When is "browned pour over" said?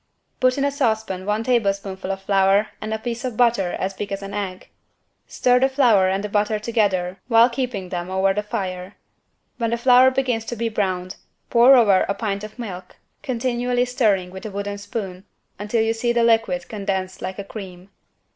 10.69-12.07